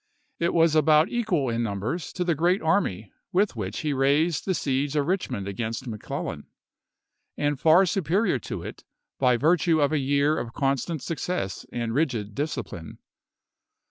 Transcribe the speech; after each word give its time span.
It 0.39 0.55
was 0.55 0.73
about 0.75 1.09
equal 1.09 1.47
in 1.49 1.61
num 1.61 1.79
bers 1.79 2.11
to 2.13 2.23
the 2.23 2.33
great 2.33 2.59
army 2.63 3.11
with 3.31 3.55
which 3.55 3.81
he 3.81 3.93
raised 3.93 4.45
the 4.45 4.55
siege 4.55 4.95
of 4.95 5.05
Eichmond 5.05 5.47
against 5.47 5.85
McClellan, 5.85 6.47
and 7.37 7.59
far 7.59 7.85
su 7.85 8.01
perior 8.01 8.41
to 8.41 8.63
it 8.63 8.83
by 9.19 9.37
virtue 9.37 9.79
of 9.79 9.91
a 9.91 9.99
year 9.99 10.39
of 10.39 10.53
constant 10.53 11.03
success 11.03 11.67
and 11.71 11.93
rigid 11.93 12.33
discipline. 12.33 12.97